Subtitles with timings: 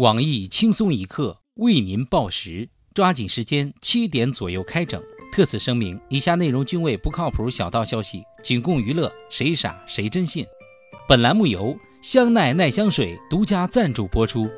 [0.00, 4.98] 网易轻松一刻为您报时，抓紧时间，七点左右开整。
[5.30, 10.46] 特此声明，以下内容均为不靠谱小道消息，仅供娱乐，谁傻谁真信。
[11.06, 14.48] 本栏目由香奈奈香水独家赞助播出。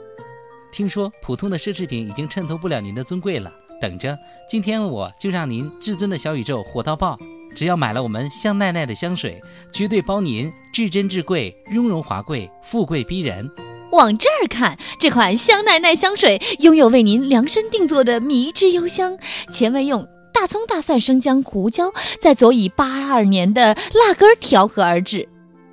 [0.71, 4.17] 听说普通的奢侈品已经衬托不了您的尊贵了，等着，
[4.49, 7.19] 今天我就让您至尊的小宇宙火到爆！
[7.57, 13.51] 只要买了我们香奈奈的香水，绝对包您至珍至贵、雍容华贵、富贵逼人。
[13.93, 19.19] 往这儿看，这款香奈奈香水拥有为您量身定做的迷之幽香，
[19.53, 25.29] 前味用大葱、大蒜、生姜、胡椒，再佐以八二年的辣根调和而制。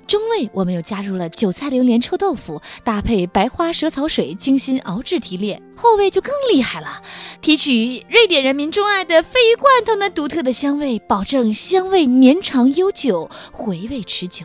[0.06, 5.62] 中味我们又加入了韭菜、榴莲、臭豆腐，搭配白花蛇草水，精心熬制提炼。
[5.74, 7.00] 后味就更厉害了，
[7.40, 14.44] 提取瑞典人民钟爱的鲱鱼罐头那独特的香味，保证香味绵长悠久，回味持久。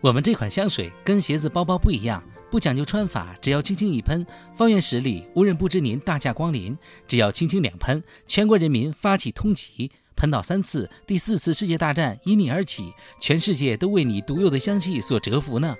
[0.00, 2.22] 我们这款香水跟鞋子、包包不一样。
[2.50, 4.26] 不讲究穿法，只要轻轻一喷，
[4.56, 6.76] 方圆十里无人不知您大驾光临。
[7.06, 15.76] 只要轻轻两喷，全国人民发起通缉，喷到三次，第四次世界大战因你而起，全世界都为你独有的香气所折服呢。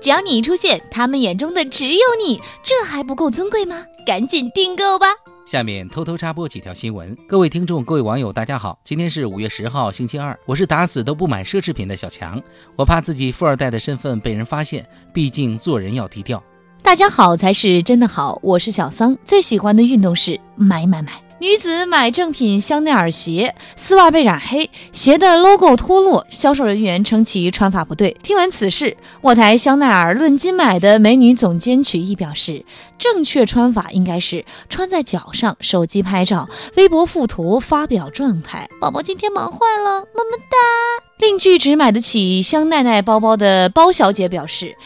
[0.00, 3.84] 只要你一出现，他们眼中的只有你，这还不够尊贵吗？
[4.06, 5.06] 赶紧订购吧！
[5.44, 12.42] 下面偷偷插播几条新闻，各位听众、各位网友，大家好，今天是五月十号，星期二，我是打死都不买奢侈品的小强，
[12.76, 16.42] 我怕自己富二代的身份被人发现，毕竟做人要低调。
[16.82, 21.23] 大家好才是真的好，我是小桑，最喜欢的运动是买买买。
[21.40, 28.16] 女子买正品香奈儿鞋，丝袜被染黑，鞋的 logo 脱落，销售人员称其穿法不对。
[28.22, 32.64] 听闻此事，我台香奈儿论斤买的美女总监曲艺表示，
[32.96, 38.68] 正确穿法应该是穿在脚上，手机拍照，微博附图发表状态。
[38.80, 41.03] 宝宝今天忙坏了，么么哒。
[41.26, 44.76] 另据只买得起香奈奈包包的包小姐表示。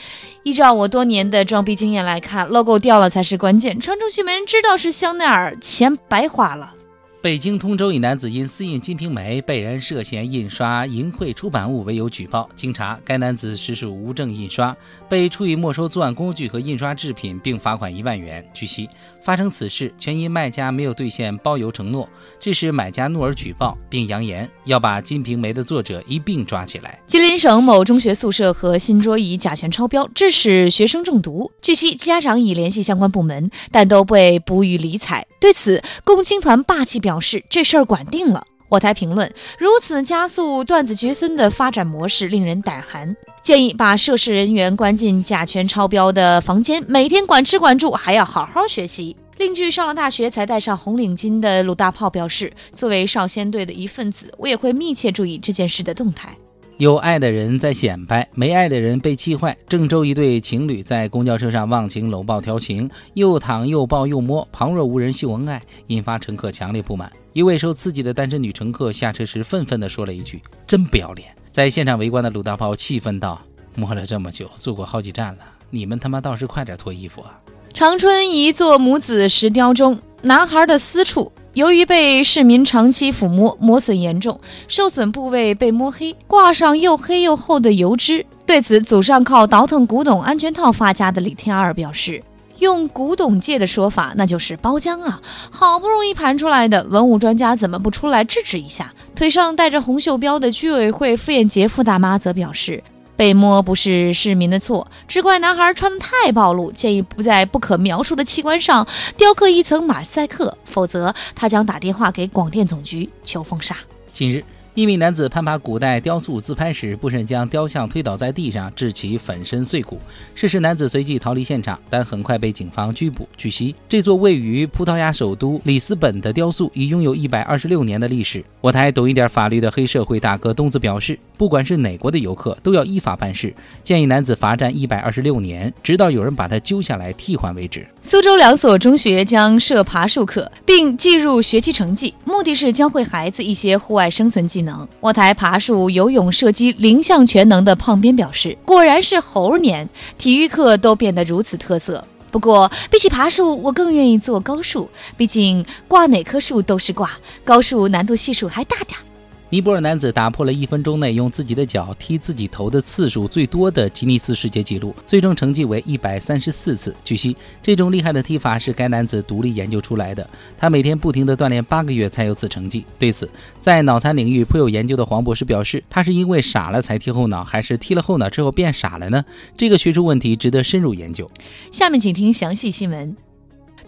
[0.45, 6.73] 依照我多年的装逼经验来看，logo 掉了才是关键，穿出去没人知道是香奈儿，钱白花了。
[7.21, 14.75] 北京通州一男子因私印《金瓶梅》被人涉嫌印刷淫秽出版物为由举报，经查，该男子实属无证印刷，
[15.09, 18.49] 被处以没收作案工具和印刷制品，并罚款一万元。
[18.55, 18.89] 据悉，
[19.21, 27.01] 发生此事全因卖家没有兑现包邮承诺，致使买家怒而举报，并扬言要把《金瓶梅》的作者一并抓起来。
[27.09, 31.48] 吉林省某中学宿舍和新桌椅甲醛超标，致使学生中毒。
[31.61, 35.27] 据悉，家长已联系相关部门，但都被不予理睬。
[35.41, 43.17] 对此，共青团霸气表示：“这事儿管定了。”我台评论：“如此加速断子绝孙的发展模式，令人胆寒。
[43.43, 56.37] 建议把涉事人员关进甲醛超标的房间，每天管吃管住，还要好好学习。”另据上了大学才戴上红领巾的鲁大炮表示：“作为少先队的一份子，我也会密切注意这件事的动态。”
[56.79, 59.57] 有爱的人在显摆，没爱的人被气坏。
[59.69, 67.11] 郑州一对情侣在公交车上忘情搂抱调情，又躺又抱又摸，旁若无人秀恩爱，引发乘客强烈不满。
[67.33, 73.43] 一位受刺激的单身女乘客下车时愤愤地说了一句：“真不要脸！”在现场围观的鲁大炮气愤道
[73.75, 75.39] ：“摸了这么久，坐过好几站了，
[75.71, 77.41] 你们他妈倒是快点脱衣服啊！”
[77.75, 81.33] 长春一座母子石雕中，男孩的私处。
[81.59, 88.25] 由于被市民长期抚摸，磨损严重，受损部位被摸黑，挂上又黑又厚的油脂。
[88.47, 92.23] 对此，祖上靠倒腾古董安全套发家的李天二表示
[92.61, 95.21] ：“用古董界的说法，那就是包浆啊！
[95.51, 102.81] 好不容易盘出来的，文物专家怎么不出来制止一下？”腿上带着红袖标的居委会妇炎洁傅大妈则表示。
[103.19, 108.87] 被摸不是市民的错，只怪男孩穿的太暴露，建议不在不可描述的器官上
[109.17, 113.77] 雕刻一层马赛克，否则他将打电话给广电总局求封杀。
[114.13, 114.45] 近日。
[114.79, 119.99] 一名男子攀爬古代雕塑自拍时，不慎将雕像推倒在地上，致其粉身碎骨。
[120.37, 123.29] 事实男子随即逃离现场，但很快被警方拘捕。
[123.37, 128.45] 据悉，这座位于葡萄牙首都里斯本的雕塑已拥有一百二十六年的历史。
[128.61, 133.53] 我台懂一点法律的黑社会大哥东子表示，不管是哪国的游客，都要依法办事，
[133.83, 137.85] 建议男子罚站一百二十六年，直到有人把他揪下来替换为止。
[138.01, 144.68] 苏州两所中学将设爬树课，并计入学期成绩，目的是教会孩子一些户外生存技能。
[144.69, 149.89] 能我台爬树、游泳、射击零项全能的胖边表示：“果然是猴年，
[150.19, 152.05] 体育课都变得如此特色。
[152.31, 157.11] 不过，比起爬树，我更愿意做高树，毕竟挂哪棵树都是挂，
[157.43, 159.03] 高树难度系数还大点儿。”
[159.51, 166.95] 尼泊尔男子打破了一分钟内用自己的脚踢自己头的次数最多的吉尼斯世界纪录，最终成绩为一百三十四次。
[167.03, 170.29] 据悉，这种厉害的踢法是该男子独立研究出来的。
[170.59, 172.85] 他每天不停地锻炼八个月才有此成绩。
[172.99, 173.27] 对此，
[173.59, 179.25] 在脑残领域颇有研究的黄博士表示：“他是因为傻了才踢后脑，还是踢了后脑之后变傻了呢？
[179.57, 181.27] 这个学术问题值得深入研究。”
[181.73, 183.28] 下面请听详细新闻。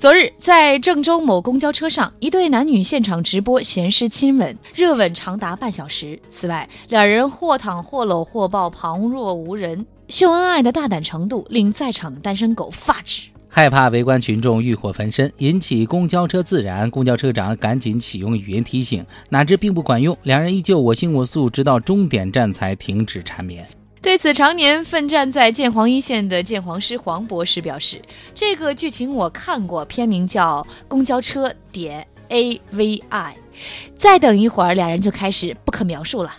[0.01, 6.19] 昨日，在郑州某公交车上，一对男女现场直播闲诗亲吻，热吻长达半小时。
[6.31, 13.25] 此外，两人或躺或搂或抱，旁若无人，秀恩爱的大胆程度令在场的单身狗发指。
[13.47, 16.89] 害怕围观群众欲火焚身，引起公交车自燃。
[16.89, 23.69] 公交车长赶紧启用语音提醒，哪知并不管用，两人依旧我行我素，直到终点站才停止缠绵。
[24.03, 28.01] 对此，常年奋战在鉴黄一线的鉴黄师黄博士表示
[28.35, 33.35] ：“这个剧情我看过，片名叫《公交车点 A V I》。
[33.99, 36.33] 再等一会儿，两人就开始不可描述了。”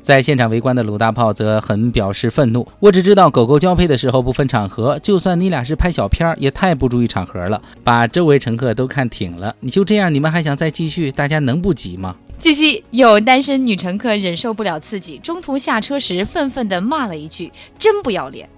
[0.00, 9.54] 在现场围观的鲁大炮则很表示愤怒：“我只知道狗狗交配的时候不分场合，就算你俩是拍小片，也太不注意场合了，把周围乘客都看挺了。
[9.60, 11.12] 你就这样，你们还想再继续？
[11.12, 18.50] 大家能不急吗？”据悉，有单身女乘客忍受不了刺激，中途下车时愤愤地骂了一句：“真不要脸！”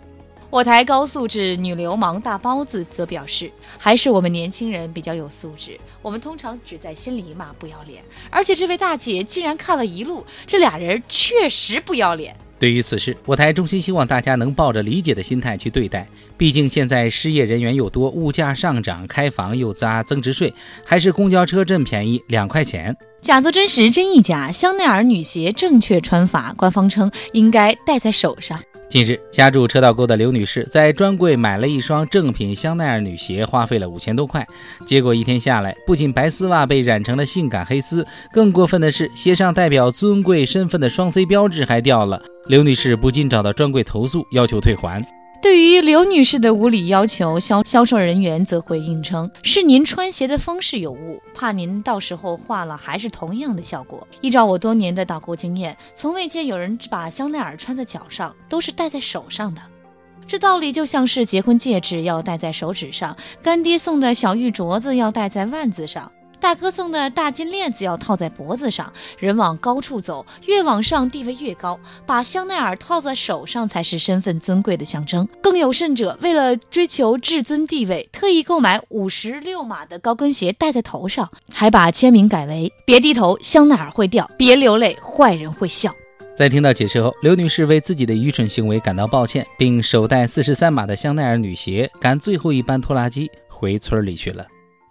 [0.49, 8.03] 我台高素质女流氓大包子则表示：“还是我们年轻人比较有素质，我们通常只在心里骂不要脸。”
[8.33, 12.35] 而且这位大姐竟然看了一路，这俩人确实不要脸。
[12.59, 16.07] 对于此事，我台衷心希望大家能抱着理解的心态去对待。
[16.37, 20.53] 毕竟现在失业人员又多，物价上涨，开房又砸增值税，
[20.85, 22.97] 还是公交车真便宜，两块钱。
[23.21, 24.51] 假作真实，真亦假。
[24.51, 28.59] 香奈儿女鞋正确穿法，官方称应该戴在手上。
[28.95, 34.47] 近日，家住车道沟的刘女士在专柜买了一双正品香奈儿女鞋，花费了五千多块。
[34.87, 42.23] 结果一天下来，不仅白丝袜被染成了性感黑丝，更过分的是，鞋上代表尊贵身份的双 C 标志还掉了。
[42.47, 45.05] 刘女士不禁找到专柜投诉，要求退还。
[45.45, 54.09] 对于刘女士的无理要求，销销售人员则回应称：“是您穿鞋的方式有误，怕您到时候换了还是同样的效果。
[54.23, 59.61] 依照我多年的导购经验，从未见有人把香奈儿穿在脚上，都是戴在手上的。
[60.27, 66.11] 这道理就像是结婚戒指要戴在手指上，干爹送的小玉镯子要戴在腕子上。”
[66.45, 71.81] 大哥送的大金链子要套在脖子上，人往高处走，越往上地位越高。
[72.05, 75.27] 把香奈儿套在手上才是身份尊贵的象征。
[75.43, 85.95] 更有甚者，为了追求至尊地位，特意购买五十六码的高跟鞋戴在头上，还把签名改为“别低头，香奈儿会掉；别流泪，坏人会笑”。
[86.37, 94.45] 在听到解释后，刘女士为自己的愚蠢行为感到抱歉，并手戴四十三码的香奈儿女鞋，赶最后一班拖拉机回村里去了。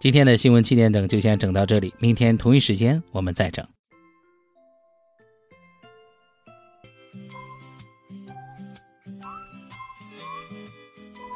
[0.04, 3.66] 今天的新闻七点整就先整到这里，明天同一时间我们再整。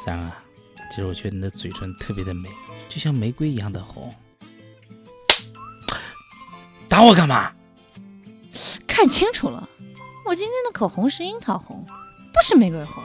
[0.04, 0.44] 三啊，
[0.90, 2.50] 其实我觉得你的嘴唇特别的美，
[2.90, 4.14] 就像玫瑰一样的红。
[6.90, 7.50] 打我干嘛？
[8.86, 9.66] 看清楚了，
[10.26, 13.02] 我今天的口红是樱桃红，不是玫瑰红。